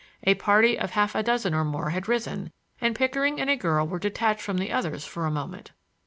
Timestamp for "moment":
5.31-5.73